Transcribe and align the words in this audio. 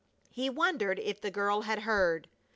He 0.31 0.49
wondered 0.49 0.97
if 0.97 1.21
the 1.21 1.29
girl 1.29 1.61
had 1.61 1.81
heard. 1.83 2.27